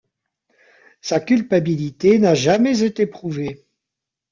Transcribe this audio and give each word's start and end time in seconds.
Sa 1.01 1.19
culpabilité 1.19 2.17
n'a 2.17 2.33
jamais 2.33 2.81
été 2.81 3.05
prouvée. 3.05 3.63